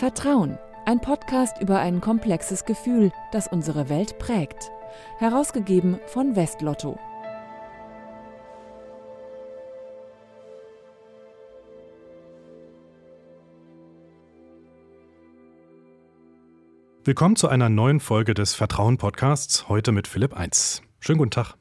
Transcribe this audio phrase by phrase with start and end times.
[0.00, 4.70] Vertrauen, ein Podcast über ein komplexes Gefühl, das unsere Welt prägt.
[5.18, 6.98] Herausgegeben von Westlotto.
[17.04, 20.80] Willkommen zu einer neuen Folge des Vertrauen Podcasts, heute mit Philipp 1.
[21.00, 21.56] Schönen guten Tag.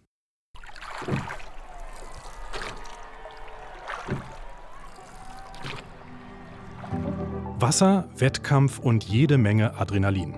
[7.61, 10.36] Wasser, Wettkampf und jede Menge Adrenalin.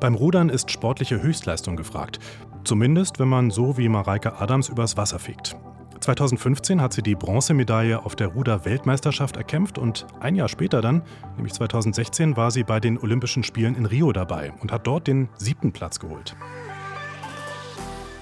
[0.00, 2.18] Beim Rudern ist sportliche Höchstleistung gefragt.
[2.64, 5.56] Zumindest, wenn man so wie Mareike Adams übers Wasser fegt.
[6.00, 11.02] 2015 hat sie die Bronzemedaille auf der Ruder-Weltmeisterschaft erkämpft und ein Jahr später dann,
[11.36, 15.28] nämlich 2016, war sie bei den Olympischen Spielen in Rio dabei und hat dort den
[15.36, 16.36] siebten Platz geholt.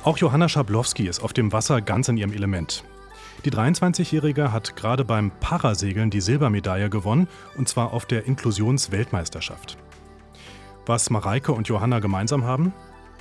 [0.03, 2.85] Auch Johanna Schablowski ist auf dem Wasser ganz in ihrem Element.
[3.45, 9.77] Die 23-Jährige hat gerade beim Parasegeln die Silbermedaille gewonnen, und zwar auf der Inklusionsweltmeisterschaft.
[10.87, 12.73] Was Mareike und Johanna gemeinsam haben?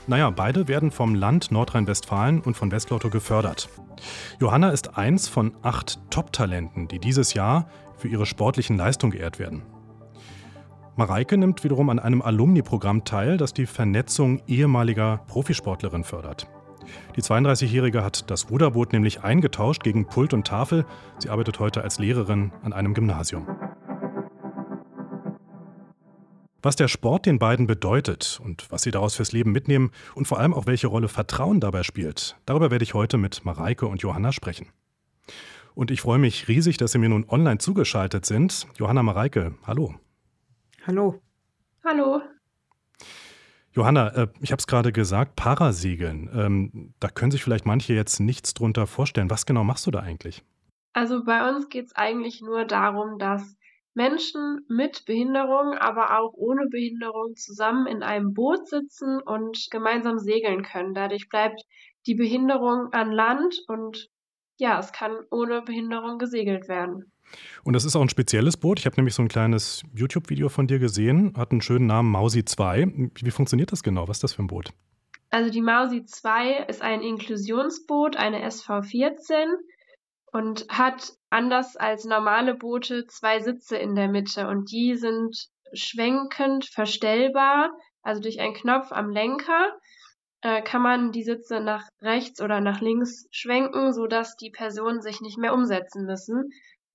[0.07, 3.69] Naja, beide werden vom Land Nordrhein-Westfalen und von Westlotto gefördert.
[4.39, 7.67] Johanna ist eins von acht Top-Talenten, die dieses Jahr
[7.97, 9.63] für ihre sportlichen Leistungen geehrt werden.
[10.95, 16.47] Mareike nimmt wiederum an einem Alumni-Programm teil, das die Vernetzung ehemaliger Profisportlerinnen fördert.
[17.15, 20.85] Die 32-Jährige hat das Ruderboot nämlich eingetauscht gegen Pult und Tafel.
[21.19, 23.47] Sie arbeitet heute als Lehrerin an einem Gymnasium.
[26.61, 30.39] Was der Sport den beiden bedeutet und was sie daraus fürs Leben mitnehmen und vor
[30.39, 34.31] allem auch welche Rolle Vertrauen dabei spielt, darüber werde ich heute mit Mareike und Johanna
[34.31, 34.67] sprechen.
[35.75, 38.67] Und ich freue mich riesig, dass Sie mir nun online zugeschaltet sind.
[38.77, 39.95] Johanna Mareike, hallo.
[40.87, 41.21] Hallo.
[41.83, 42.21] Hallo.
[43.73, 46.29] Johanna, äh, ich habe es gerade gesagt, Parasegeln.
[46.33, 49.29] Ähm, da können sich vielleicht manche jetzt nichts drunter vorstellen.
[49.29, 50.43] Was genau machst du da eigentlich?
[50.93, 53.57] Also bei uns geht es eigentlich nur darum, dass
[53.95, 60.63] Menschen mit Behinderung, aber auch ohne Behinderung zusammen in einem Boot sitzen und gemeinsam segeln
[60.63, 60.93] können.
[60.93, 61.61] Dadurch bleibt
[62.05, 64.09] die Behinderung an Land und
[64.57, 67.12] ja, es kann ohne Behinderung gesegelt werden.
[67.63, 68.79] Und das ist auch ein spezielles Boot.
[68.79, 72.45] Ich habe nämlich so ein kleines YouTube-Video von dir gesehen, hat einen schönen Namen Mausi
[72.45, 73.11] 2.
[73.21, 74.07] Wie funktioniert das genau?
[74.07, 74.71] Was ist das für ein Boot?
[75.29, 79.45] Also die Mausi 2 ist ein Inklusionsboot, eine SV14
[80.31, 86.65] und hat anders als normale Boote zwei Sitze in der Mitte und die sind schwenkend
[86.65, 87.71] verstellbar,
[88.03, 89.71] also durch einen Knopf am Lenker
[90.41, 95.21] äh, kann man die Sitze nach rechts oder nach links schwenken, sodass die Personen sich
[95.21, 96.49] nicht mehr umsetzen müssen.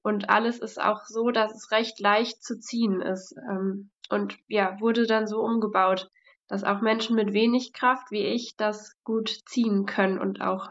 [0.08, 3.34] Und alles ist auch so, dass es recht leicht zu ziehen ist.
[3.50, 6.10] Ähm, und ja, wurde dann so umgebaut,
[6.48, 10.70] dass auch Menschen mit wenig Kraft wie ich das gut ziehen können und auch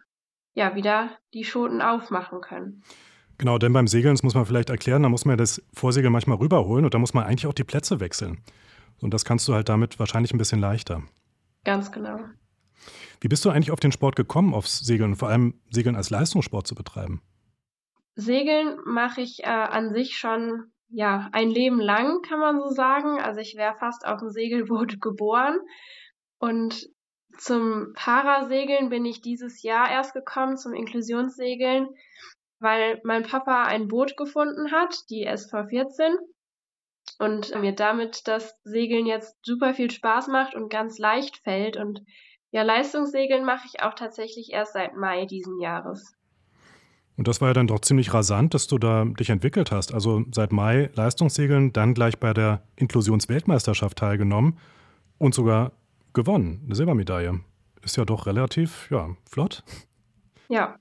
[0.55, 2.81] ja wieder die Schoten aufmachen können.
[3.37, 6.37] Genau, denn beim Segeln, das muss man vielleicht erklären, da muss man das Vorsegeln manchmal
[6.37, 8.39] rüberholen und da muss man eigentlich auch die Plätze wechseln.
[9.01, 11.03] Und das kannst du halt damit wahrscheinlich ein bisschen leichter.
[11.63, 12.21] Ganz genau.
[13.21, 16.65] Wie bist du eigentlich auf den Sport gekommen, aufs Segeln vor allem Segeln als Leistungssport
[16.65, 17.21] zu betreiben?
[18.19, 23.21] Segeln mache ich äh, an sich schon ja ein Leben lang, kann man so sagen.
[23.21, 25.59] Also ich wäre fast auf dem Segelboot geboren
[26.39, 26.89] und
[27.37, 31.89] zum Parasegeln bin ich dieses Jahr erst gekommen, zum Inklusionssegeln,
[32.59, 36.15] weil mein Papa ein Boot gefunden hat, die SV14,
[37.19, 41.77] und mir damit das Segeln jetzt super viel Spaß macht und ganz leicht fällt.
[41.77, 42.01] Und
[42.49, 46.16] ja, Leistungssegeln mache ich auch tatsächlich erst seit Mai diesen Jahres.
[47.17, 49.93] Und das war ja dann doch ziemlich rasant, dass du da dich entwickelt hast.
[49.93, 54.57] Also seit Mai Leistungssegeln, dann gleich bei der Inklusionsweltmeisterschaft teilgenommen
[55.17, 55.71] und sogar
[56.13, 56.61] gewonnen.
[56.65, 57.39] Eine Silbermedaille.
[57.81, 59.63] Ist ja doch relativ, ja, flott.
[60.49, 60.75] Ja.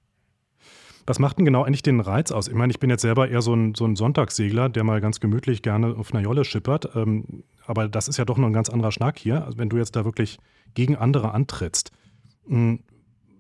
[1.07, 2.49] Was macht denn genau eigentlich den Reiz aus?
[2.49, 5.21] Ich meine, ich bin jetzt selber eher so ein, so ein Sonntagssegler, der mal ganz
[5.21, 6.95] gemütlich gerne auf einer Jolle schippert.
[6.97, 9.97] Ähm, aber das ist ja doch noch ein ganz anderer Schnack hier, wenn du jetzt
[9.97, 10.39] da wirklich
[10.75, 11.93] gegen andere antrittst.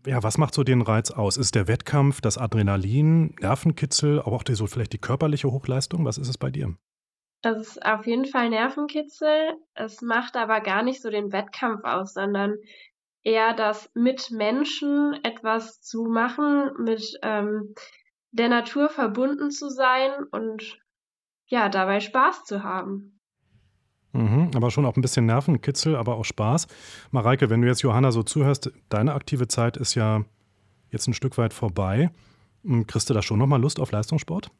[0.06, 1.36] Ja, was macht so den Reiz aus?
[1.36, 6.04] Ist der Wettkampf, das Adrenalin, Nervenkitzel, aber auch die, so vielleicht die körperliche Hochleistung?
[6.04, 6.76] Was ist es bei dir?
[7.42, 9.56] Das ist auf jeden Fall Nervenkitzel.
[9.74, 12.54] Es macht aber gar nicht so den Wettkampf aus, sondern
[13.24, 17.74] eher das mit Menschen etwas zu machen, mit ähm,
[18.30, 20.78] der Natur verbunden zu sein und
[21.46, 23.15] ja, dabei Spaß zu haben.
[24.16, 26.68] Mhm, aber schon auch ein bisschen Nervenkitzel, aber auch Spaß.
[27.10, 30.24] Mareike, wenn du jetzt Johanna so zuhörst, deine aktive Zeit ist ja
[30.90, 32.10] jetzt ein Stück weit vorbei.
[32.64, 34.50] Hm, kriegst du da schon nochmal Lust auf Leistungssport?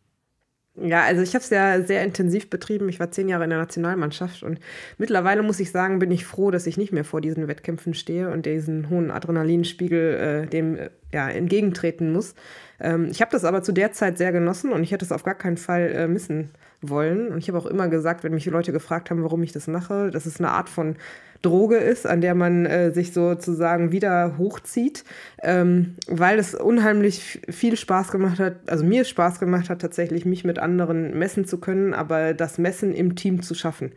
[0.79, 2.91] Ja, also ich habe es ja sehr intensiv betrieben.
[2.91, 4.61] Ich war zehn Jahre in der Nationalmannschaft und
[4.99, 8.31] mittlerweile muss ich sagen, bin ich froh, dass ich nicht mehr vor diesen Wettkämpfen stehe
[8.31, 10.79] und diesen hohen Adrenalinspiegel, äh, dem
[11.14, 12.35] ja, entgegentreten muss.
[12.79, 15.23] Ähm, ich habe das aber zu der Zeit sehr genossen und ich hätte es auf
[15.23, 16.50] gar keinen Fall äh, missen
[16.82, 17.28] wollen.
[17.28, 20.11] Und ich habe auch immer gesagt, wenn mich Leute gefragt haben, warum ich das mache,
[20.11, 20.96] dass es eine Art von
[21.43, 25.05] Droge ist, an der man äh, sich sozusagen wieder hochzieht,
[25.43, 30.44] ähm, weil es unheimlich viel Spaß gemacht hat, also mir Spaß gemacht hat, tatsächlich mich
[30.44, 33.93] mit anderen messen zu können, aber das Messen im Team zu schaffen.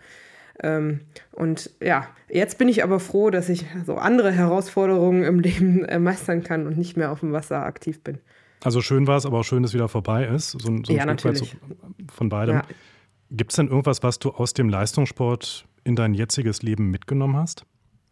[0.61, 1.01] Ähm,
[1.31, 5.99] und ja, jetzt bin ich aber froh, dass ich so andere Herausforderungen im Leben äh,
[5.99, 8.19] meistern kann und nicht mehr auf dem Wasser aktiv bin.
[8.61, 10.51] Also schön war es, aber auch schön, dass es wieder vorbei ist.
[10.51, 11.55] So, so ja, natürlich.
[11.69, 11.75] So
[12.11, 12.55] von beidem.
[12.55, 12.63] Ja.
[13.31, 17.65] Gibt es denn irgendwas, was du aus dem Leistungssport in dein jetziges Leben mitgenommen hast?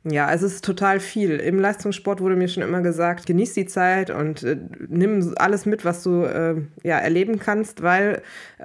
[0.09, 1.31] Ja, es ist total viel.
[1.31, 4.56] Im Leistungssport wurde mir schon immer gesagt, genieß die Zeit und äh,
[4.88, 8.21] nimm alles mit, was du äh, ja, erleben kannst, weil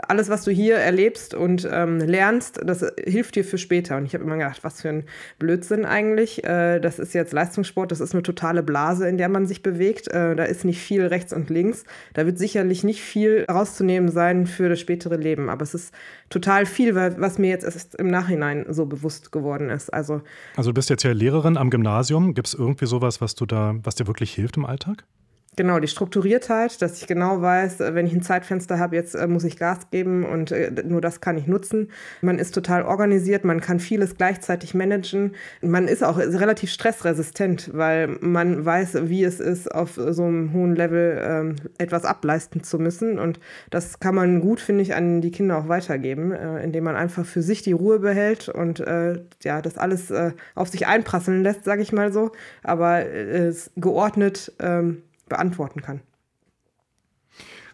[0.07, 3.97] alles, was du hier erlebst und ähm, lernst, das hilft dir für später.
[3.97, 5.05] Und ich habe immer gedacht, was für ein
[5.41, 6.45] Blödsinn eigentlich.
[6.45, 10.09] Äh, das ist jetzt Leistungssport, das ist eine totale Blase, in der man sich bewegt.
[10.09, 11.85] Äh, da ist nicht viel rechts und links.
[12.15, 15.49] Da wird sicherlich nicht viel rauszunehmen sein für das spätere Leben.
[15.49, 15.93] Aber es ist
[16.33, 19.93] total viel, was mir jetzt erst im Nachhinein so bewusst geworden ist.
[19.93, 20.23] Also,
[20.57, 22.35] also du bist jetzt ja Lehrer Lehrerin am Gymnasium.
[22.35, 25.05] Gibt es irgendwie sowas, was du da, was dir wirklich hilft im Alltag?
[25.55, 29.27] Genau, die Strukturiertheit, dass ich genau weiß, äh, wenn ich ein Zeitfenster habe, jetzt äh,
[29.27, 31.91] muss ich Gas geben und äh, nur das kann ich nutzen.
[32.23, 35.35] Man ist total organisiert, man kann vieles gleichzeitig managen.
[35.61, 40.75] Man ist auch relativ stressresistent, weil man weiß, wie es ist, auf so einem hohen
[40.75, 43.19] Level ähm, etwas ableisten zu müssen.
[43.19, 43.39] Und
[43.69, 47.43] das kann man gut, finde ich, an die Kinder auch weitergeben, indem man einfach für
[47.43, 48.79] sich die Ruhe behält und
[49.43, 50.13] ja, das alles
[50.55, 52.33] auf sich einprasseln lässt, sage ich mal so,
[52.63, 53.05] aber
[53.77, 54.53] geordnet.
[55.29, 56.01] Beantworten kann.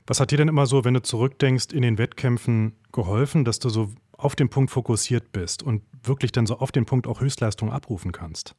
[0.07, 3.69] Was hat dir denn immer so, wenn du zurückdenkst, in den Wettkämpfen geholfen, dass du
[3.69, 7.71] so auf den Punkt fokussiert bist und wirklich dann so auf den Punkt auch Höchstleistung
[7.71, 8.55] abrufen kannst?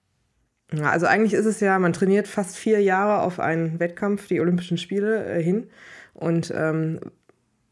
[0.71, 4.39] Ja, also eigentlich ist es ja, man trainiert fast vier Jahre auf einen Wettkampf, die
[4.39, 5.69] Olympischen Spiele, äh, hin.
[6.13, 6.99] Und ähm,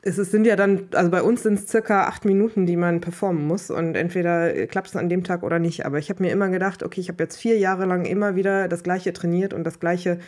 [0.07, 3.45] es sind ja dann, also bei uns sind es circa acht Minuten, die man performen
[3.45, 5.85] muss und entweder klappt es an dem Tag oder nicht.
[5.85, 8.67] Aber ich habe mir immer gedacht, okay, ich habe jetzt vier Jahre lang immer wieder
[8.67, 10.19] das Gleiche trainiert und das Gleiche,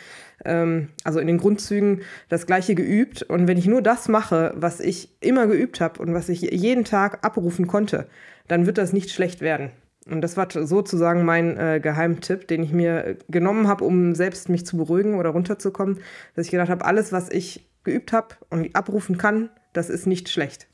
[0.44, 3.22] ähm, also in den Grundzügen das Gleiche geübt.
[3.22, 6.84] Und wenn ich nur das mache, was ich immer geübt habe und was ich jeden
[6.84, 8.06] Tag abrufen konnte,
[8.48, 9.70] dann wird das nicht schlecht werden.
[10.10, 14.66] Und das war sozusagen mein äh, Geheimtipp, den ich mir genommen habe, um selbst mich
[14.66, 15.98] zu beruhigen oder runterzukommen,
[16.34, 20.28] dass ich gedacht habe, alles, was ich geübt habe und abrufen kann, das ist nicht
[20.28, 20.68] schlecht.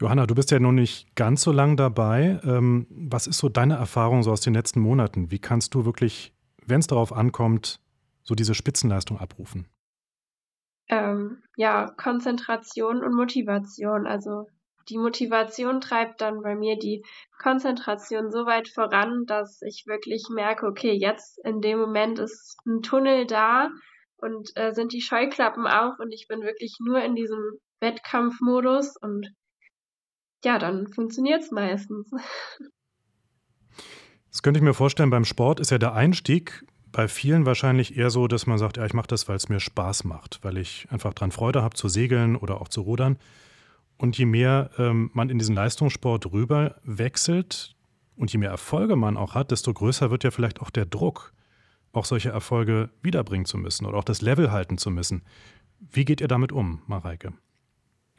[0.00, 2.40] Johanna, du bist ja noch nicht ganz so lang dabei.
[2.44, 5.30] Ähm, was ist so deine Erfahrung so aus den letzten Monaten?
[5.30, 6.32] Wie kannst du wirklich,
[6.66, 7.80] wenn es darauf ankommt,
[8.22, 9.68] so diese Spitzenleistung abrufen?
[10.88, 14.06] Ähm, ja, Konzentration und Motivation.
[14.06, 14.46] Also
[14.88, 17.04] die Motivation treibt dann bei mir die
[17.38, 22.80] Konzentration so weit voran, dass ich wirklich merke, okay, jetzt in dem Moment ist ein
[22.80, 23.68] Tunnel da
[24.22, 29.28] und äh, sind die Scheuklappen auf und ich bin wirklich nur in diesem Wettkampfmodus und
[30.44, 32.10] ja, dann funktioniert es meistens.
[34.30, 38.10] Das könnte ich mir vorstellen, beim Sport ist ja der Einstieg bei vielen wahrscheinlich eher
[38.10, 40.86] so, dass man sagt, ja, ich mache das, weil es mir Spaß macht, weil ich
[40.90, 43.18] einfach dran Freude habe zu segeln oder auch zu rudern.
[43.96, 47.74] Und je mehr ähm, man in diesen Leistungssport rüber wechselt
[48.16, 51.32] und je mehr Erfolge man auch hat, desto größer wird ja vielleicht auch der Druck
[51.92, 55.22] auch solche Erfolge wiederbringen zu müssen oder auch das Level halten zu müssen.
[55.90, 57.32] Wie geht ihr damit um, Mareike?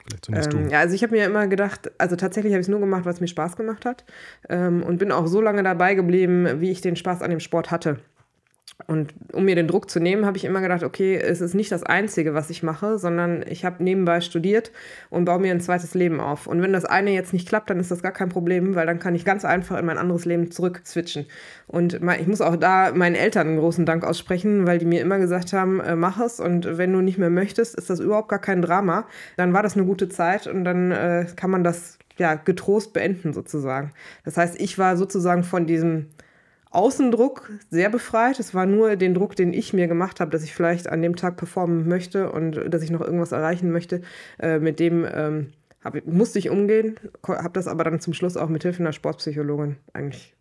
[0.03, 0.71] Vielleicht zunächst ähm, du.
[0.71, 3.21] Ja, also ich habe mir immer gedacht, also tatsächlich habe ich es nur gemacht, was
[3.21, 4.03] mir Spaß gemacht hat
[4.49, 7.71] ähm, und bin auch so lange dabei geblieben, wie ich den Spaß an dem Sport
[7.71, 7.99] hatte.
[8.87, 11.71] Und um mir den Druck zu nehmen, habe ich immer gedacht, okay, es ist nicht
[11.71, 14.71] das Einzige, was ich mache, sondern ich habe nebenbei studiert
[15.09, 16.47] und baue mir ein zweites Leben auf.
[16.47, 18.99] Und wenn das eine jetzt nicht klappt, dann ist das gar kein Problem, weil dann
[18.99, 21.25] kann ich ganz einfach in mein anderes Leben zurück switchen.
[21.67, 25.19] Und ich muss auch da meinen Eltern einen großen Dank aussprechen, weil die mir immer
[25.19, 28.39] gesagt haben, äh, mach es und wenn du nicht mehr möchtest, ist das überhaupt gar
[28.39, 29.05] kein Drama.
[29.37, 33.33] Dann war das eine gute Zeit und dann äh, kann man das ja getrost beenden
[33.33, 33.91] sozusagen.
[34.23, 36.07] Das heißt, ich war sozusagen von diesem
[36.71, 38.39] Außendruck sehr befreit.
[38.39, 41.15] Es war nur den Druck, den ich mir gemacht habe, dass ich vielleicht an dem
[41.15, 44.01] Tag performen möchte und dass ich noch irgendwas erreichen möchte.
[44.39, 45.51] Äh, mit dem ähm,
[45.83, 46.95] hab, musste ich umgehen,
[47.27, 50.33] habe das aber dann zum Schluss auch mit Hilfe einer Sportpsychologin eigentlich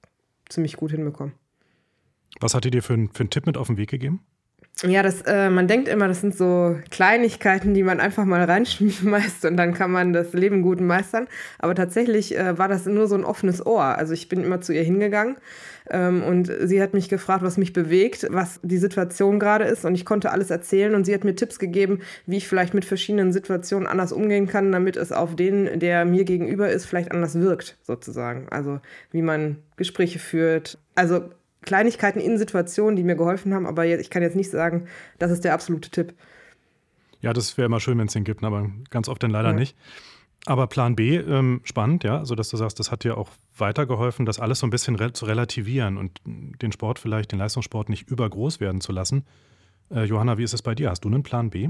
[0.49, 1.35] ziemlich gut hinbekommen.
[2.41, 4.25] Was hat die dir für, für einen Tipp mit auf den Weg gegeben?
[4.87, 9.45] Ja, das, äh, man denkt immer, das sind so Kleinigkeiten, die man einfach mal reinschmeißt
[9.47, 11.29] und dann kann man das Leben gut meistern.
[11.59, 13.83] Aber tatsächlich äh, war das nur so ein offenes Ohr.
[13.83, 15.37] Also ich bin immer zu ihr hingegangen
[15.91, 19.95] ähm, und sie hat mich gefragt, was mich bewegt, was die Situation gerade ist und
[19.95, 23.35] ich konnte alles erzählen und sie hat mir Tipps gegeben, wie ich vielleicht mit verschiedenen
[23.35, 27.77] Situationen anders umgehen kann, damit es auf den, der mir gegenüber ist, vielleicht anders wirkt,
[27.83, 28.49] sozusagen.
[28.49, 30.79] Also wie man Gespräche führt.
[30.95, 31.29] Also
[31.63, 34.87] Kleinigkeiten in Situationen, die mir geholfen haben, aber ich kann jetzt nicht sagen,
[35.19, 36.15] das ist der absolute Tipp.
[37.21, 39.55] Ja, das wäre immer schön, wenn es den gibt, aber ganz oft dann leider ja.
[39.55, 39.77] nicht.
[40.47, 44.25] Aber Plan B, ähm, spannend, ja, also dass du sagst, das hat dir auch weitergeholfen,
[44.25, 48.09] das alles so ein bisschen re zu relativieren und den Sport vielleicht, den Leistungssport nicht
[48.09, 49.27] übergroß werden zu lassen.
[49.91, 50.89] Äh, Johanna, wie ist es bei dir?
[50.89, 51.69] Hast du einen Plan B?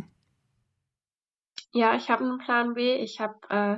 [1.72, 2.96] Ja, ich habe einen Plan B.
[2.96, 3.76] Ich habe äh,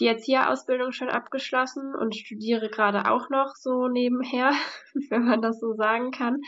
[0.00, 4.52] die Erzieherausbildung schon abgeschlossen und studiere gerade auch noch so nebenher,
[5.10, 6.40] wenn man das so sagen kann.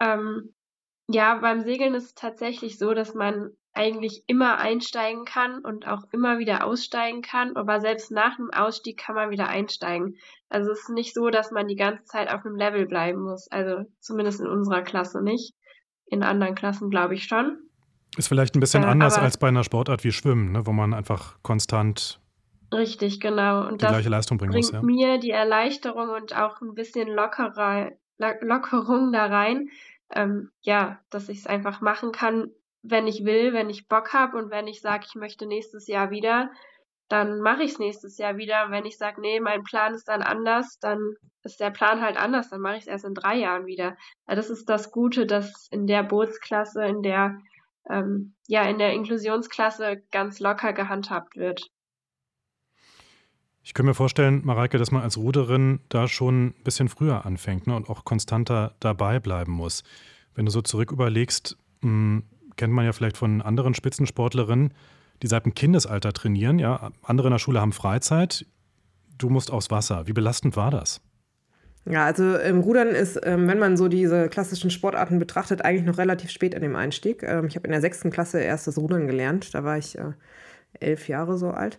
[0.00, 0.54] Ähm,
[1.08, 6.02] ja, beim Segeln ist es tatsächlich so, dass man eigentlich immer einsteigen kann und auch
[6.10, 10.16] immer wieder aussteigen kann, aber selbst nach dem Ausstieg kann man wieder einsteigen.
[10.48, 13.48] Also es ist nicht so, dass man die ganze Zeit auf einem Level bleiben muss.
[13.50, 15.54] Also zumindest in unserer Klasse nicht.
[16.06, 17.58] In anderen Klassen glaube ich schon.
[18.16, 20.94] Ist vielleicht ein bisschen äh, anders als bei einer Sportart wie Schwimmen, ne, wo man
[20.94, 22.20] einfach konstant
[22.72, 23.66] richtig, genau.
[23.66, 24.72] Und die gleiche Leistung bringen bringt muss.
[24.72, 24.82] Ja.
[24.82, 27.92] mir die Erleichterung und auch ein bisschen lockerer,
[28.40, 29.68] Lockerung da rein.
[30.14, 32.50] Ähm, ja, dass ich es einfach machen kann,
[32.82, 36.10] wenn ich will, wenn ich Bock habe und wenn ich sage, ich möchte nächstes Jahr
[36.10, 36.50] wieder,
[37.08, 38.70] dann mache ich es nächstes Jahr wieder.
[38.70, 42.50] Wenn ich sage, nee, mein Plan ist dann anders, dann ist der Plan halt anders,
[42.50, 43.96] dann mache ich es erst in drei Jahren wieder.
[44.28, 47.38] Ja, das ist das Gute, dass in der Bootsklasse, in der
[47.90, 51.70] ähm, ja in der Inklusionsklasse ganz locker gehandhabt wird.
[53.62, 57.66] Ich könnte mir vorstellen, Mareike, dass man als Ruderin da schon ein bisschen früher anfängt
[57.66, 59.82] ne, und auch konstanter dabei bleiben muss.
[60.36, 62.22] Wenn du so zurück überlegst, hm,
[62.56, 64.72] kennt man ja vielleicht von anderen Spitzensportlerinnen,
[65.22, 66.60] die seit dem Kindesalter trainieren.
[66.60, 68.46] Ja, andere in der Schule haben Freizeit.
[69.18, 70.06] Du musst aufs Wasser.
[70.06, 71.00] Wie belastend war das?
[71.88, 75.98] Ja, also im Rudern ist, ähm, wenn man so diese klassischen Sportarten betrachtet, eigentlich noch
[75.98, 77.22] relativ spät in dem Einstieg.
[77.22, 79.54] Ähm, ich habe in der sechsten Klasse erst das Rudern gelernt.
[79.54, 80.12] Da war ich äh,
[80.80, 81.78] elf Jahre so alt.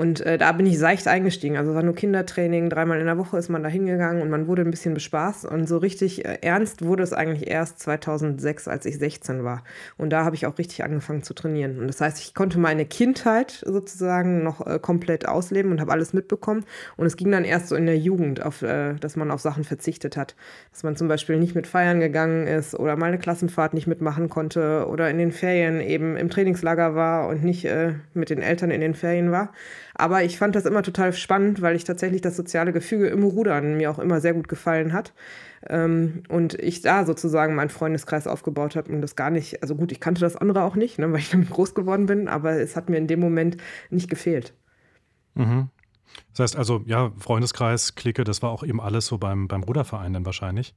[0.00, 1.58] Und äh, da bin ich seicht eingestiegen.
[1.58, 4.46] Also es war nur Kindertraining, dreimal in der Woche ist man da hingegangen und man
[4.46, 5.44] wurde ein bisschen bespaßt.
[5.44, 9.62] Und so richtig äh, ernst wurde es eigentlich erst 2006, als ich 16 war.
[9.98, 11.78] Und da habe ich auch richtig angefangen zu trainieren.
[11.78, 16.14] Und das heißt, ich konnte meine Kindheit sozusagen noch äh, komplett ausleben und habe alles
[16.14, 16.64] mitbekommen.
[16.96, 19.64] Und es ging dann erst so in der Jugend, auf, äh, dass man auf Sachen
[19.64, 20.34] verzichtet hat.
[20.72, 24.30] Dass man zum Beispiel nicht mit feiern gegangen ist oder mal eine Klassenfahrt nicht mitmachen
[24.30, 28.70] konnte oder in den Ferien eben im Trainingslager war und nicht äh, mit den Eltern
[28.70, 29.52] in den Ferien war.
[30.00, 33.76] Aber ich fand das immer total spannend, weil ich tatsächlich das soziale Gefüge im Rudern
[33.76, 35.12] mir auch immer sehr gut gefallen hat.
[35.68, 39.92] Ähm, und ich da sozusagen meinen Freundeskreis aufgebaut habe und das gar nicht, also gut,
[39.92, 42.76] ich kannte das andere auch nicht, ne, weil ich damit groß geworden bin, aber es
[42.76, 43.58] hat mir in dem Moment
[43.90, 44.54] nicht gefehlt.
[45.34, 45.68] Mhm.
[46.30, 50.14] Das heißt also, ja, Freundeskreis, Clique, das war auch eben alles so beim, beim Ruderverein
[50.14, 50.74] dann wahrscheinlich.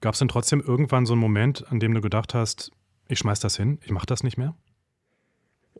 [0.00, 2.70] Gab es denn trotzdem irgendwann so einen Moment, an dem du gedacht hast,
[3.08, 4.54] ich schmeiß das hin, ich mache das nicht mehr?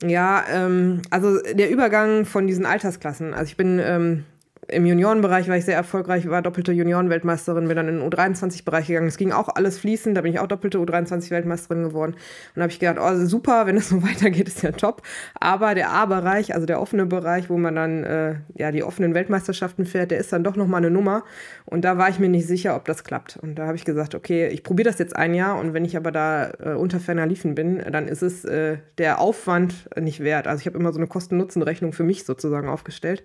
[0.02, 3.32] Ja, ähm, also der Übergang von diesen Altersklassen.
[3.32, 4.24] Also ich bin ähm,
[4.68, 9.06] im Juniorenbereich war ich sehr erfolgreich, war doppelte Juniorenweltmeisterin, bin dann in den U23-Bereich gegangen.
[9.06, 12.16] Es ging auch alles fließend, da bin ich auch doppelte U23-Weltmeisterin geworden.
[12.54, 15.02] Und habe ich gedacht, oh, super, wenn es so weitergeht, ist ja top.
[15.38, 19.86] Aber der A-Bereich, also der offene Bereich, wo man dann äh, ja die offenen Weltmeisterschaften
[19.86, 21.24] fährt, der ist dann doch nochmal eine Nummer.
[21.64, 23.36] Und da war ich mir nicht sicher, ob das klappt.
[23.36, 25.96] Und da habe ich gesagt, okay, ich probiere das jetzt ein Jahr und wenn ich
[25.96, 30.46] aber da äh, unter ferner Liefen bin, dann ist es äh, der Aufwand nicht wert.
[30.46, 33.22] Also ich habe immer so eine Kosten-Nutzen-Rechnung für mich sozusagen aufgestellt.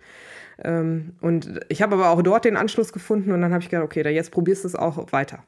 [0.63, 3.85] Ähm, und ich habe aber auch dort den Anschluss gefunden und dann habe ich gedacht,
[3.85, 5.43] okay, da jetzt probierst du es auch weiter.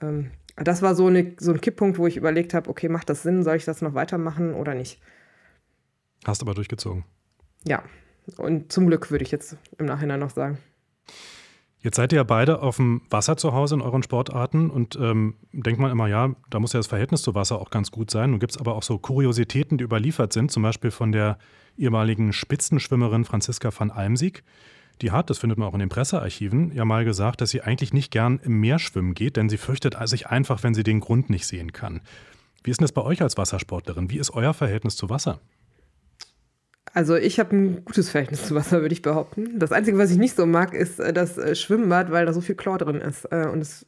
[0.00, 3.22] Ähm, das war so, eine, so ein Kipppunkt, wo ich überlegt habe, okay, macht das
[3.22, 5.00] Sinn, soll ich das noch weitermachen oder nicht?
[6.24, 7.04] Hast aber durchgezogen.
[7.64, 7.82] Ja,
[8.36, 10.58] und zum Glück würde ich jetzt im Nachhinein noch sagen.
[11.82, 15.34] Jetzt seid ihr ja beide auf dem Wasser zu Hause in euren Sportarten und ähm,
[15.52, 18.30] denkt man immer, ja, da muss ja das Verhältnis zu Wasser auch ganz gut sein.
[18.30, 21.38] Nun gibt es aber auch so Kuriositäten, die überliefert sind, zum Beispiel von der
[21.76, 24.44] ehemaligen Spitzenschwimmerin Franziska van Almsieg.
[25.00, 27.92] Die hat, das findet man auch in den Pressearchiven, ja mal gesagt, dass sie eigentlich
[27.92, 31.30] nicht gern im Meer schwimmen geht, denn sie fürchtet sich einfach, wenn sie den Grund
[31.30, 32.00] nicht sehen kann.
[32.62, 34.10] Wie ist denn das bei euch als Wassersportlerin?
[34.10, 35.40] Wie ist euer Verhältnis zu Wasser?
[36.94, 39.58] Also ich habe ein gutes Verhältnis zu Wasser, würde ich behaupten.
[39.58, 42.42] Das Einzige, was ich nicht so mag, ist äh, das äh, Schwimmbad, weil da so
[42.42, 43.24] viel Chlor drin ist.
[43.32, 43.86] Äh, und das,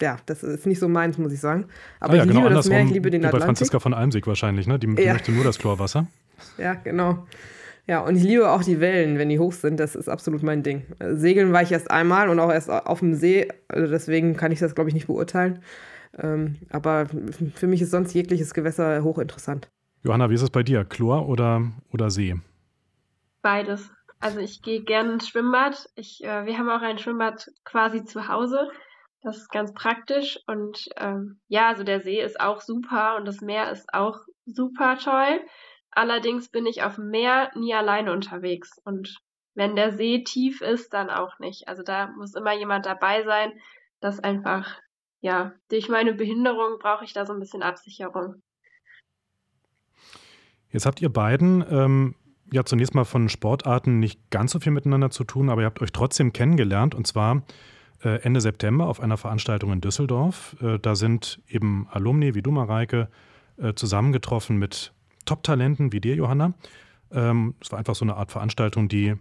[0.00, 1.66] ja, das ist nicht so meins, muss ich sagen.
[1.98, 3.40] Aber ah ja, ich genau liebe das Meer, ich liebe den Atlantik.
[3.40, 4.78] Bei Franziska von Almsig wahrscheinlich, ne?
[4.78, 5.14] Die, die ja.
[5.14, 6.06] möchte nur das Chlorwasser.
[6.58, 7.26] Ja, genau.
[7.86, 9.80] Ja, und ich liebe auch die Wellen, wenn die hoch sind.
[9.80, 10.82] Das ist absolut mein Ding.
[11.12, 13.48] Segeln war ich erst einmal und auch erst auf dem See.
[13.68, 15.60] Also deswegen kann ich das, glaube ich, nicht beurteilen.
[16.18, 17.06] Ähm, aber
[17.54, 19.70] für mich ist sonst jegliches Gewässer hochinteressant.
[20.06, 20.84] Johanna, wie ist es bei dir?
[20.84, 22.40] Chlor oder, oder See?
[23.42, 23.92] Beides.
[24.20, 25.90] Also ich gehe gerne ins Schwimmbad.
[25.96, 28.70] Ich, äh, wir haben auch ein Schwimmbad quasi zu Hause.
[29.22, 30.38] Das ist ganz praktisch.
[30.46, 34.96] Und ähm, ja, also der See ist auch super und das Meer ist auch super
[34.96, 35.40] toll.
[35.90, 38.80] Allerdings bin ich auf dem Meer nie alleine unterwegs.
[38.84, 39.16] Und
[39.54, 41.66] wenn der See tief ist, dann auch nicht.
[41.66, 43.60] Also da muss immer jemand dabei sein,
[43.98, 44.72] das einfach,
[45.20, 48.40] ja, durch meine Behinderung brauche ich da so ein bisschen Absicherung.
[50.76, 52.14] Jetzt habt ihr beiden ähm,
[52.52, 55.80] ja zunächst mal von Sportarten nicht ganz so viel miteinander zu tun, aber ihr habt
[55.80, 57.44] euch trotzdem kennengelernt und zwar
[58.04, 60.54] äh, Ende September auf einer Veranstaltung in Düsseldorf.
[60.60, 63.08] Äh, da sind eben Alumni wie du, Mareike,
[63.56, 64.92] äh, zusammengetroffen mit
[65.24, 66.52] Top-Talenten wie dir, Johanna.
[67.10, 69.14] Ähm, es war einfach so eine Art Veranstaltung, die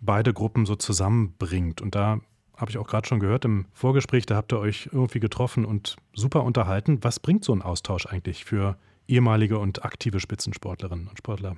[0.00, 1.80] beide Gruppen so zusammenbringt.
[1.82, 2.18] Und da
[2.56, 5.94] habe ich auch gerade schon gehört im Vorgespräch, da habt ihr euch irgendwie getroffen und
[6.14, 6.98] super unterhalten.
[7.02, 8.76] Was bringt so ein Austausch eigentlich für
[9.08, 11.56] ehemalige und aktive Spitzensportlerinnen und Sportler?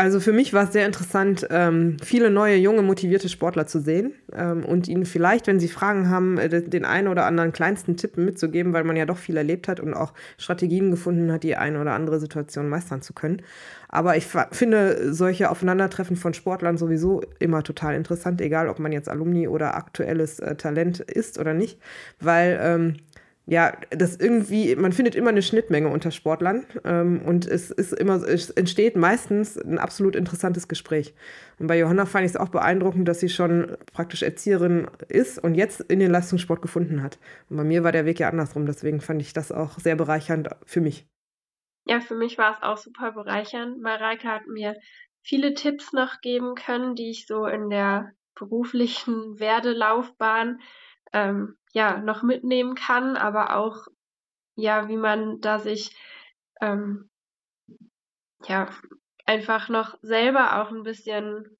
[0.00, 4.14] Also für mich war es sehr interessant, ähm, viele neue, junge, motivierte Sportler zu sehen
[4.34, 8.16] ähm, und ihnen vielleicht, wenn sie Fragen haben, äh, den einen oder anderen kleinsten Tipp
[8.16, 11.78] mitzugeben, weil man ja doch viel erlebt hat und auch Strategien gefunden hat, die eine
[11.78, 13.42] oder andere Situation meistern zu können.
[13.90, 19.10] Aber ich finde solche Aufeinandertreffen von Sportlern sowieso immer total interessant, egal ob man jetzt
[19.10, 21.78] Alumni oder aktuelles äh, Talent ist oder nicht,
[22.20, 22.96] weil ähm,
[23.50, 28.22] ja, das irgendwie, man findet immer eine Schnittmenge unter Sportlern ähm, und es ist immer,
[28.22, 31.14] es entsteht meistens ein absolut interessantes Gespräch.
[31.58, 35.56] Und bei Johanna fand ich es auch beeindruckend, dass sie schon praktisch Erzieherin ist und
[35.56, 37.18] jetzt in den Leistungssport gefunden hat.
[37.48, 40.50] Und bei mir war der Weg ja andersrum, deswegen fand ich das auch sehr bereichernd
[40.64, 41.08] für mich.
[41.86, 43.82] Ja, für mich war es auch super bereichernd.
[43.82, 44.76] Mareike hat mir
[45.22, 50.60] viele Tipps noch geben können, die ich so in der beruflichen Werdelaufbahn
[51.12, 53.86] ähm, ja noch mitnehmen kann, aber auch
[54.56, 55.96] ja, wie man da sich
[56.60, 57.08] ähm,
[58.44, 58.68] ja
[59.26, 61.56] einfach noch selber auch ein bisschen,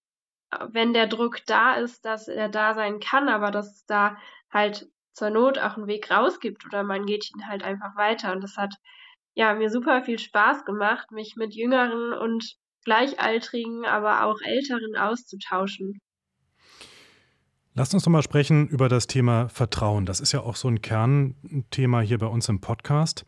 [0.69, 4.17] wenn der Druck da ist, dass er da sein kann, aber dass es da
[4.53, 8.33] halt zur Not auch einen Weg raus gibt oder man geht ihn halt einfach weiter.
[8.33, 8.75] Und das hat
[9.35, 16.01] ja mir super viel Spaß gemacht, mich mit Jüngeren und Gleichaltrigen, aber auch Älteren auszutauschen.
[17.81, 20.05] Lasst uns doch mal sprechen über das Thema Vertrauen.
[20.05, 23.25] Das ist ja auch so ein Kernthema hier bei uns im Podcast.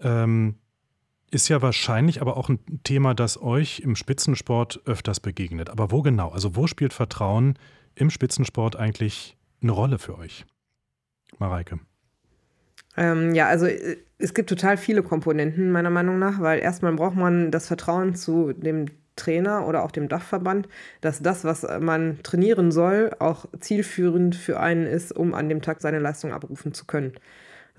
[0.00, 0.54] Ähm,
[1.30, 5.68] ist ja wahrscheinlich aber auch ein Thema, das euch im Spitzensport öfters begegnet.
[5.68, 6.30] Aber wo genau?
[6.30, 7.58] Also wo spielt Vertrauen
[7.94, 10.46] im Spitzensport eigentlich eine Rolle für euch?
[11.38, 11.78] Mareike.
[12.96, 17.16] Ähm, ja, also äh, es gibt total viele Komponenten meiner Meinung nach, weil erstmal braucht
[17.16, 20.68] man das Vertrauen zu dem Trainer oder auch dem Dachverband,
[21.00, 25.80] dass das, was man trainieren soll, auch zielführend für einen ist, um an dem Tag
[25.80, 27.12] seine Leistung abrufen zu können.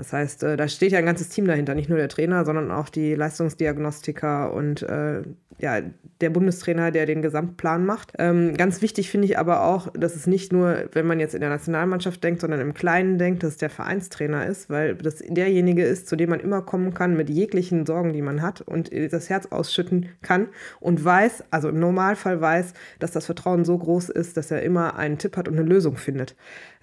[0.02, 2.72] Das heißt, äh, da steht ja ein ganzes Team dahinter, nicht nur der Trainer, sondern
[2.72, 5.22] auch die Leistungsdiagnostiker und äh,
[5.60, 5.80] ja,
[6.22, 8.14] der Bundestrainer, der den Gesamtplan macht.
[8.18, 11.42] Ähm, ganz wichtig finde ich aber auch, dass es nicht nur, wenn man jetzt in
[11.42, 15.84] der Nationalmannschaft denkt, sondern im Kleinen denkt, dass es der Vereinstrainer ist, weil das derjenige
[15.84, 19.30] ist, zu dem man immer kommen kann mit jeglichen Sorgen, die man hat und das
[19.30, 20.48] Herz ausschütten kann
[20.80, 24.96] und weiß, also im Normalfall weiß, dass das Vertrauen so groß ist, dass er immer
[24.96, 26.36] einen Tipp hat und eine Lösung findet.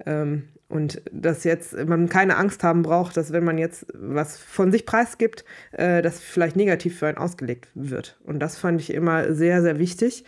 [0.07, 4.70] Ähm, und dass jetzt man keine Angst haben braucht, dass wenn man jetzt was von
[4.70, 8.18] sich preisgibt, äh, das vielleicht negativ für einen ausgelegt wird.
[8.24, 10.24] Und das fand ich immer sehr, sehr wichtig.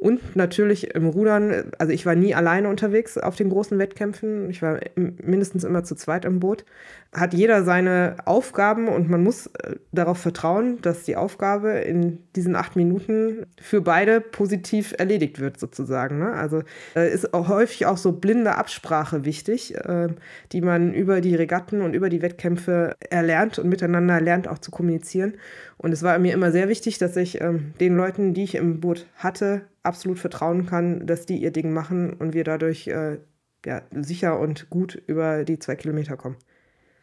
[0.00, 4.48] Und natürlich im Rudern, also ich war nie alleine unterwegs auf den großen Wettkämpfen.
[4.48, 6.64] Ich war mindestens immer zu zweit im Boot.
[7.12, 12.56] Hat jeder seine Aufgaben und man muss äh, darauf vertrauen, dass die Aufgabe in diesen
[12.56, 16.18] acht Minuten für beide positiv erledigt wird, sozusagen.
[16.18, 16.32] Ne?
[16.32, 16.62] Also
[16.96, 20.08] äh, ist auch häufig auch so blinde Absprache wichtig, äh,
[20.52, 24.70] die man über die Regatten und über die Wettkämpfe erlernt und miteinander lernt auch zu
[24.70, 25.34] kommunizieren.
[25.76, 28.80] Und es war mir immer sehr wichtig, dass ich ähm, den Leuten, die ich im
[28.80, 33.18] Boot hatte, absolut vertrauen kann, dass die ihr Ding machen und wir dadurch äh,
[33.64, 36.36] ja, sicher und gut über die zwei Kilometer kommen.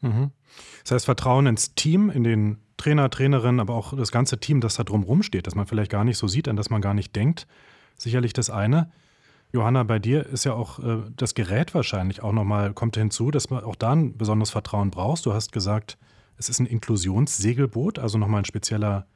[0.02, 0.32] Mhm.
[0.84, 4.76] Das heißt, Vertrauen ins Team, in den Trainer, Trainerin, aber auch das ganze Team, das
[4.76, 7.16] da drumherum steht, das man vielleicht gar nicht so sieht, an das man gar nicht
[7.16, 7.48] denkt.
[7.98, 8.92] Sicherlich das eine.
[9.52, 13.50] Johanna, bei dir ist ja auch äh, das Gerät wahrscheinlich auch nochmal, kommt hinzu, dass
[13.50, 15.26] man auch da ein besonderes Vertrauen brauchst.
[15.26, 15.98] Du hast gesagt,
[16.38, 19.08] es ist ein Inklusionssegelboot, also nochmal ein spezieller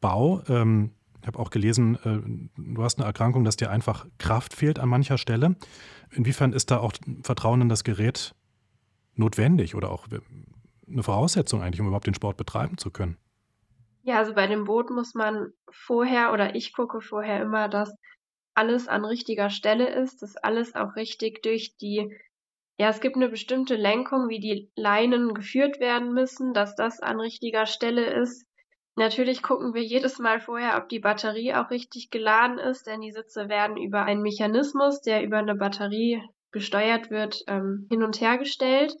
[0.00, 0.42] Bau.
[0.48, 4.78] Ähm, ich habe auch gelesen, äh, du hast eine Erkrankung, dass dir einfach Kraft fehlt
[4.78, 5.56] an mancher Stelle.
[6.10, 8.34] Inwiefern ist da auch Vertrauen in das Gerät
[9.14, 10.06] notwendig oder auch
[10.88, 13.16] eine Voraussetzung eigentlich, um überhaupt den Sport betreiben zu können?
[14.02, 17.94] Ja, also bei dem Boot muss man vorher oder ich gucke vorher immer, dass
[18.54, 22.16] alles an richtiger Stelle ist, dass alles auch richtig durch die
[22.80, 27.20] ja, es gibt eine bestimmte Lenkung, wie die Leinen geführt werden müssen, dass das an
[27.20, 28.46] richtiger Stelle ist.
[28.96, 33.12] Natürlich gucken wir jedes Mal vorher, ob die Batterie auch richtig geladen ist, denn die
[33.12, 36.22] Sitze werden über einen Mechanismus, der über eine Batterie
[36.52, 38.94] gesteuert wird, ähm, hin und her gestellt.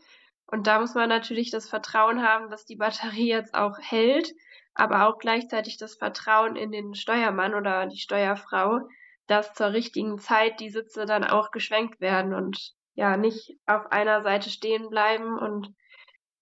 [0.46, 4.32] Und da muss man natürlich das Vertrauen haben, dass die Batterie jetzt auch hält,
[4.74, 8.80] aber auch gleichzeitig das Vertrauen in den Steuermann oder die Steuerfrau,
[9.26, 12.34] dass zur richtigen Zeit die Sitze dann auch geschwenkt werden.
[12.34, 15.74] Und ja nicht auf einer Seite stehen bleiben und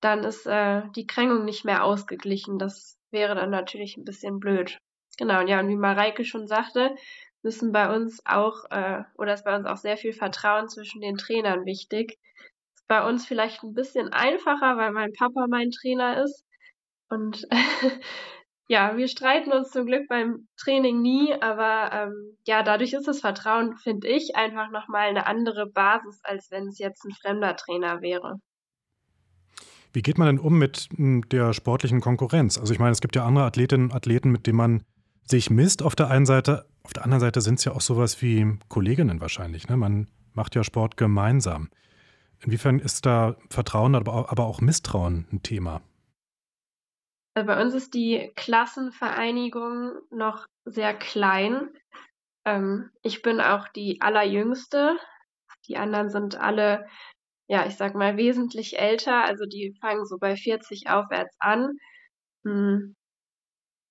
[0.00, 2.58] dann ist äh, die Krängung nicht mehr ausgeglichen.
[2.58, 4.79] Das wäre dann natürlich ein bisschen blöd.
[5.18, 6.94] Genau, und ja, und wie Mareike schon sagte,
[7.42, 11.16] müssen bei uns auch, äh, oder ist bei uns auch sehr viel Vertrauen zwischen den
[11.16, 12.18] Trainern wichtig.
[12.75, 16.44] Ist bei uns vielleicht ein bisschen einfacher, weil mein Papa mein Trainer ist.
[17.09, 17.47] Und
[18.68, 23.21] ja, wir streiten uns zum Glück beim Training nie, aber ähm, ja, dadurch ist das
[23.21, 28.03] Vertrauen, finde ich, einfach nochmal eine andere Basis, als wenn es jetzt ein fremder Trainer
[28.03, 28.40] wäre.
[29.92, 32.59] Wie geht man denn um mit hm, der sportlichen Konkurrenz?
[32.59, 34.83] Also ich meine, es gibt ja andere Athletinnen und Athleten, mit denen man
[35.24, 36.66] sich misst auf der einen Seite.
[36.83, 39.68] Auf der anderen Seite sind es ja auch sowas wie Kolleginnen wahrscheinlich.
[39.68, 39.77] Ne?
[39.77, 41.68] Man macht ja Sport gemeinsam.
[42.40, 45.83] Inwiefern ist da Vertrauen, aber auch Misstrauen ein Thema?
[47.35, 51.68] Also bei uns ist die Klassenvereinigung noch sehr klein.
[52.44, 54.96] Ähm, ich bin auch die allerjüngste.
[55.68, 56.87] Die anderen sind alle
[57.48, 59.24] ja, ich sag mal, wesentlich älter.
[59.24, 61.72] Also die fangen so bei 40 aufwärts an.
[62.44, 62.96] Hm.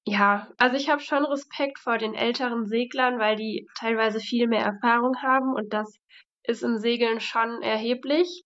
[0.06, 4.64] Ja, also ich habe schon Respekt vor den älteren Seglern, weil die teilweise viel mehr
[4.64, 5.94] Erfahrung haben und das
[6.44, 8.44] ist im Segeln schon erheblich.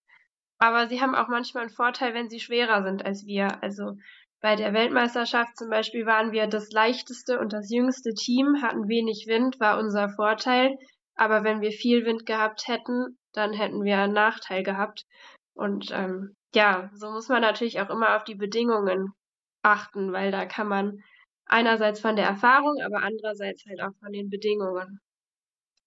[0.58, 3.62] Aber sie haben auch manchmal einen Vorteil, wenn sie schwerer sind als wir.
[3.63, 3.93] Also
[4.41, 9.26] bei der Weltmeisterschaft zum Beispiel waren wir das leichteste und das jüngste Team, hatten wenig
[9.28, 10.78] Wind, war unser Vorteil.
[11.22, 15.06] Aber wenn wir viel Wind gehabt hätten, dann hätten wir einen Nachteil gehabt.
[15.54, 19.14] Und ähm, ja, so muss man natürlich auch immer auf die Bedingungen
[19.62, 21.04] achten, weil da kann man
[21.46, 25.00] einerseits von der Erfahrung, aber andererseits halt auch von den Bedingungen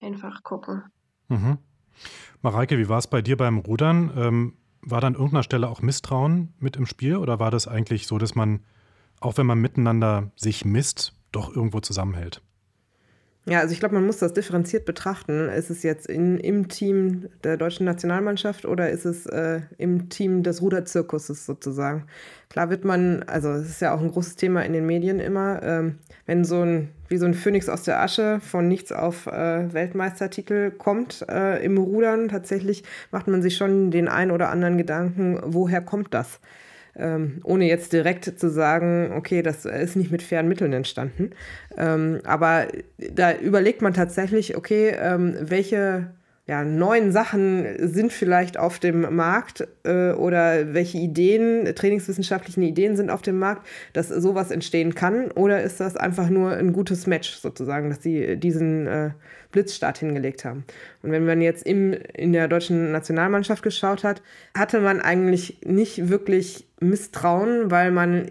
[0.01, 0.85] einfach gucken.
[1.27, 1.59] Mhm.
[2.41, 4.13] Mareike, wie war es bei dir beim Rudern?
[4.17, 8.07] Ähm, war da an irgendeiner Stelle auch Misstrauen mit im Spiel oder war das eigentlich
[8.07, 8.65] so, dass man,
[9.19, 12.41] auch wenn man miteinander sich misst, doch irgendwo zusammenhält?
[13.47, 15.51] Ja, also ich glaube, man muss das differenziert betrachten.
[15.51, 20.43] Ist es jetzt in, im Team der deutschen Nationalmannschaft oder ist es äh, im Team
[20.43, 22.07] des Ruderzirkuses sozusagen?
[22.49, 25.63] Klar wird man, also es ist ja auch ein großes Thema in den Medien immer,
[25.63, 29.71] ähm, wenn so ein, wie so ein Phönix aus der Asche von nichts auf äh,
[29.75, 35.39] Weltmeistertitel kommt äh, im Rudern, tatsächlich macht man sich schon den ein oder anderen Gedanken,
[35.45, 36.41] woher kommt das?
[36.97, 41.31] Ähm, ohne jetzt direkt zu sagen, okay, das ist nicht mit fairen Mitteln entstanden.
[41.77, 42.69] Ähm, aber
[43.13, 46.13] da überlegt man tatsächlich, okay, ähm, welche
[46.47, 53.09] ja, neuen Sachen sind vielleicht auf dem Markt äh, oder welche Ideen, trainingswissenschaftlichen Ideen sind
[53.11, 55.31] auf dem Markt, dass sowas entstehen kann?
[55.31, 59.11] Oder ist das einfach nur ein gutes Match sozusagen, dass sie diesen äh,
[59.53, 60.65] Blitzstart hingelegt haben?
[61.03, 64.21] Und wenn man jetzt im, in der deutschen Nationalmannschaft geschaut hat,
[64.55, 68.29] hatte man eigentlich nicht wirklich Misstrauen, weil man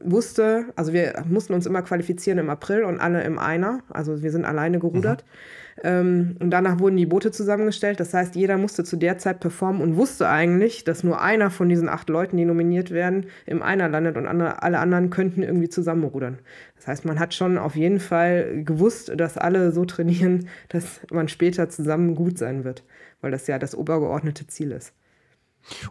[0.00, 4.30] wusste, also wir mussten uns immer qualifizieren im April und alle im Einer, also wir
[4.30, 5.24] sind alleine gerudert.
[5.24, 5.65] Mhm.
[5.82, 8.00] Ähm, und danach wurden die Boote zusammengestellt.
[8.00, 11.68] Das heißt, jeder musste zu der Zeit performen und wusste eigentlich, dass nur einer von
[11.68, 15.68] diesen acht Leuten, die nominiert werden, im Einer landet und andere, alle anderen könnten irgendwie
[15.68, 16.38] zusammenrudern.
[16.76, 21.28] Das heißt, man hat schon auf jeden Fall gewusst, dass alle so trainieren, dass man
[21.28, 22.82] später zusammen gut sein wird,
[23.20, 24.94] weil das ja das obergeordnete Ziel ist.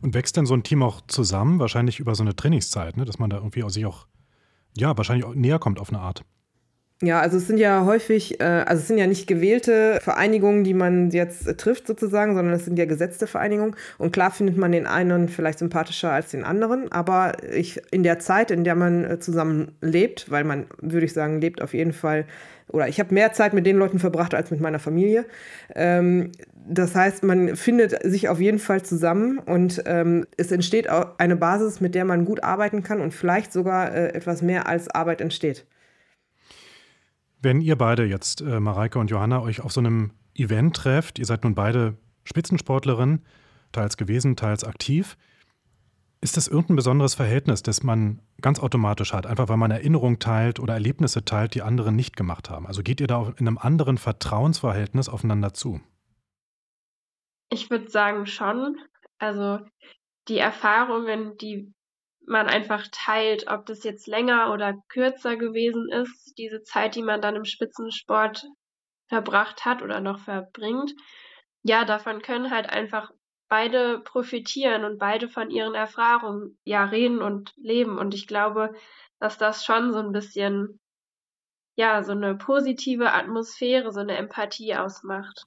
[0.01, 3.05] Und wächst denn so ein Team auch zusammen, wahrscheinlich über so eine Trainingszeit, ne?
[3.05, 4.07] dass man da irgendwie auch sich auch,
[4.75, 6.23] ja, wahrscheinlich auch näher kommt auf eine Art?
[7.01, 10.73] Ja, also es sind ja häufig, äh, also es sind ja nicht gewählte Vereinigungen, die
[10.73, 13.75] man jetzt äh, trifft sozusagen, sondern es sind ja gesetzte Vereinigungen.
[13.97, 18.19] Und klar findet man den einen vielleicht sympathischer als den anderen, aber ich, in der
[18.19, 21.91] Zeit, in der man äh, zusammen lebt, weil man, würde ich sagen, lebt auf jeden
[21.91, 22.25] Fall,
[22.69, 25.25] oder ich habe mehr Zeit mit den Leuten verbracht als mit meiner Familie.
[25.75, 26.31] Ähm,
[26.65, 31.36] das heißt, man findet sich auf jeden Fall zusammen und ähm, es entsteht auch eine
[31.36, 35.65] Basis, mit der man gut arbeiten kann und vielleicht sogar etwas mehr als Arbeit entsteht.
[37.45, 41.27] Wenn ihr beide jetzt, äh, Mareike und Johanna, euch auf so einem Event trefft, ihr
[41.27, 43.23] seid nun beide Spitzensportlerinnen,
[43.71, 45.15] teils gewesen, teils aktiv,
[46.21, 50.60] ist das irgendein besonderes Verhältnis, das man ganz automatisch hat, einfach weil man Erinnerungen teilt
[50.60, 52.65] oder Erlebnisse teilt, die andere nicht gemacht haben?
[52.65, 55.81] Also geht ihr da in einem anderen Vertrauensverhältnis aufeinander zu?
[57.51, 58.79] Ich würde sagen schon.
[59.19, 59.60] Also
[60.29, 61.71] die Erfahrungen, die
[62.27, 67.21] man einfach teilt, ob das jetzt länger oder kürzer gewesen ist, diese Zeit, die man
[67.21, 68.45] dann im Spitzensport
[69.07, 70.93] verbracht hat oder noch verbringt.
[71.63, 73.11] Ja, davon können halt einfach
[73.47, 77.97] beide profitieren und beide von ihren Erfahrungen ja reden und leben.
[77.97, 78.73] Und ich glaube,
[79.19, 80.79] dass das schon so ein bisschen,
[81.75, 85.45] ja, so eine positive Atmosphäre, so eine Empathie ausmacht.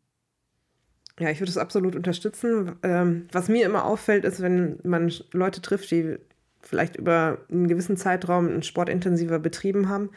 [1.18, 2.78] Ja, ich würde es absolut unterstützen.
[2.82, 6.18] Ähm, was mir immer auffällt, ist, wenn man Leute trifft, die
[6.62, 10.10] vielleicht über einen gewissen Zeitraum einen Sport intensiver betrieben haben,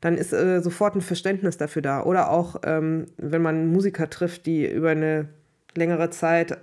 [0.00, 2.02] dann ist äh, sofort ein Verständnis dafür da.
[2.02, 5.28] Oder auch, ähm, wenn man Musiker trifft, die über eine
[5.74, 6.58] längere Zeit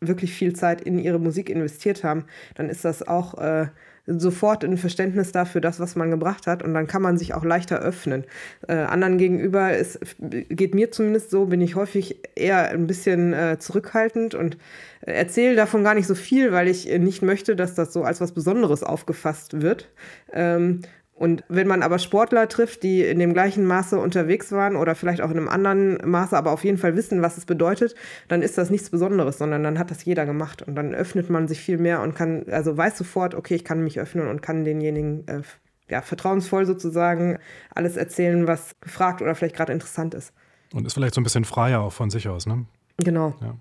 [0.00, 3.68] wirklich viel Zeit in ihre Musik investiert haben, dann ist das auch äh,
[4.06, 6.62] sofort ein Verständnis dafür, das, was man gebracht hat.
[6.62, 8.24] Und dann kann man sich auch leichter öffnen.
[8.68, 13.58] Äh, anderen gegenüber ist, geht mir zumindest so, bin ich häufig eher ein bisschen äh,
[13.58, 14.56] zurückhaltend und
[15.00, 18.32] erzähle davon gar nicht so viel, weil ich nicht möchte, dass das so als was
[18.32, 19.88] Besonderes aufgefasst wird.
[20.32, 20.82] Ähm,
[21.16, 25.22] und wenn man aber Sportler trifft, die in dem gleichen Maße unterwegs waren oder vielleicht
[25.22, 27.94] auch in einem anderen Maße, aber auf jeden Fall wissen, was es bedeutet,
[28.28, 30.60] dann ist das nichts Besonderes, sondern dann hat das jeder gemacht.
[30.60, 33.82] Und dann öffnet man sich viel mehr und kann, also weiß sofort, okay, ich kann
[33.82, 35.40] mich öffnen und kann denjenigen äh,
[35.88, 37.38] ja, vertrauensvoll sozusagen
[37.74, 40.34] alles erzählen, was gefragt oder vielleicht gerade interessant ist.
[40.74, 42.66] Und ist vielleicht so ein bisschen freier auch von sich aus, ne?
[42.98, 43.34] Genau.
[43.40, 43.56] Ja.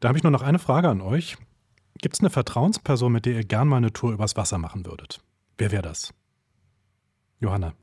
[0.00, 1.36] Da habe ich nur noch eine Frage an euch.
[2.00, 5.20] Gibt es eine Vertrauensperson, mit der ihr gern mal eine Tour übers Wasser machen würdet?
[5.58, 6.12] Wer wäre das?
[7.40, 7.74] Johanna.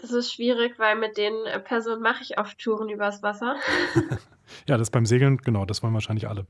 [0.00, 3.56] Das ist schwierig, weil mit den äh, Personen mache ich oft Touren übers Wasser.
[4.66, 6.46] ja, das beim Segeln, genau, das wollen wahrscheinlich alle.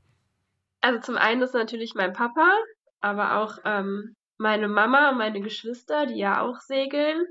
[0.81, 2.57] Also zum einen ist natürlich mein Papa,
[2.99, 7.25] aber auch ähm, meine Mama und meine Geschwister, die ja auch segeln.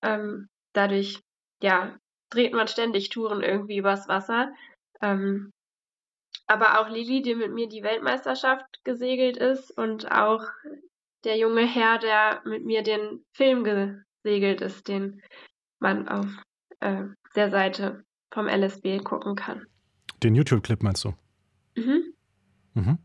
[0.00, 1.20] Ähm, dadurch,
[1.62, 1.96] ja,
[2.30, 4.52] dreht man ständig Touren irgendwie übers Wasser.
[5.02, 5.52] Ähm,
[6.46, 10.44] aber auch Lili, die mit mir die Weltmeisterschaft gesegelt ist und auch
[11.24, 15.22] der junge Herr, der mit mir den Film gesegelt ist, den
[15.78, 16.26] man auf
[16.80, 17.04] äh,
[17.34, 19.66] der Seite vom LSB gucken kann.
[20.22, 21.14] Den YouTube-Clip meinst du?
[21.76, 22.14] Mhm.
[22.74, 22.98] Mhm.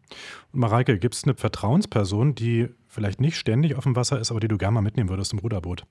[0.54, 4.40] Und Mareike, gibt es eine Vertrauensperson, die vielleicht nicht ständig auf dem Wasser ist, aber
[4.40, 5.84] die du gerne mal mitnehmen würdest im Ruderboot?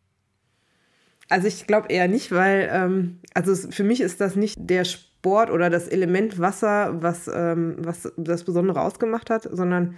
[1.29, 5.51] Also ich glaube eher nicht, weil ähm, also für mich ist das nicht der Sport
[5.51, 9.97] oder das Element Wasser, was, ähm, was das Besondere ausgemacht hat, sondern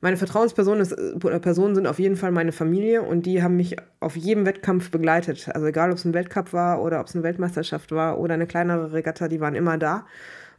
[0.00, 3.76] meine Vertrauenspersonen ist, äh, Personen sind auf jeden Fall meine Familie und die haben mich
[4.00, 5.48] auf jedem Wettkampf begleitet.
[5.54, 8.46] Also egal, ob es ein Weltcup war oder ob es eine Weltmeisterschaft war oder eine
[8.46, 10.06] kleinere Regatta, die waren immer da.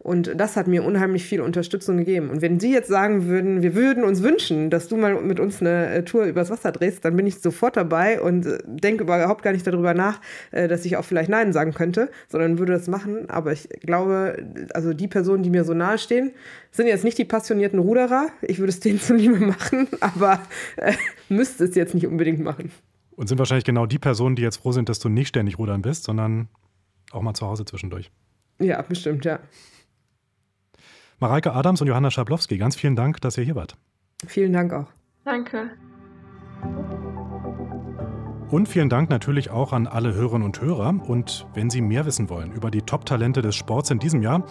[0.06, 2.30] Und das hat mir unheimlich viel Unterstützung gegeben.
[2.30, 5.62] Und wenn Sie jetzt sagen würden, wir würden uns wünschen, dass du mal mit uns
[5.62, 9.42] eine äh, Tour übers Wasser drehst, dann bin ich sofort dabei und äh, denke überhaupt
[9.42, 12.88] gar nicht darüber nach, äh, dass ich auch vielleicht Nein sagen könnte, sondern würde das
[12.88, 13.32] machen.
[13.32, 16.34] Aber ich glaube, also die Personen, die mir so nahe stehen,
[16.70, 18.28] sind jetzt nicht die passionierten Ruderer.
[18.44, 20.40] Ich würde es denen zuliebe machen, aber
[20.78, 20.94] äh,
[21.30, 22.72] müsste es jetzt nicht unbedingt machen.
[23.16, 25.82] Und sind wahrscheinlich genau die Personen, die jetzt froh sind, dass du nicht ständig rudern
[25.82, 26.48] bist, sondern
[27.10, 28.12] auch mal zu Hause zwischendurch.
[28.60, 29.40] Ja, bestimmt, ja.
[31.20, 33.78] Mareike Adams und Johanna Schablowski, ganz vielen Dank, dass ihr hier wart.
[34.26, 34.88] Vielen Dank auch.
[35.24, 35.72] Danke.
[38.50, 40.94] Und vielen Dank natürlich auch an alle Hörerinnen und Hörer.
[41.08, 44.46] Und wenn Sie mehr wissen wollen über die Top-Talente des Sports in diesem Jahr,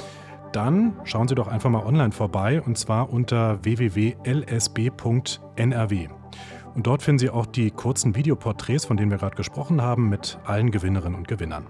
[0.53, 4.19] dann schauen Sie doch einfach mal online vorbei und zwar unter www.lsb.nrw.
[6.75, 10.39] Und dort finden Sie auch die kurzen Videoporträts, von denen wir gerade gesprochen haben, mit
[10.45, 11.67] allen Gewinnerinnen und Gewinnern.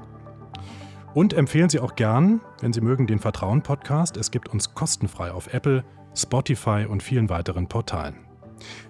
[1.14, 4.16] Und empfehlen Sie auch gern, wenn Sie mögen, den Vertrauen-Podcast.
[4.16, 5.84] Es gibt uns kostenfrei auf Apple,
[6.16, 8.16] Spotify und vielen weiteren Portalen.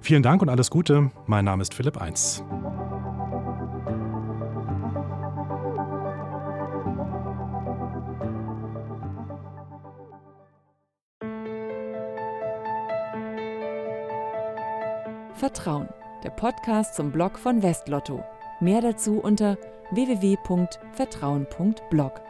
[0.00, 1.10] Vielen Dank und alles Gute.
[1.26, 2.42] Mein Name ist Philipp Eins.
[15.34, 15.88] Vertrauen,
[16.22, 18.24] der Podcast zum Blog von Westlotto.
[18.60, 19.58] Mehr dazu unter
[19.90, 22.20] www.vertrauen.blog.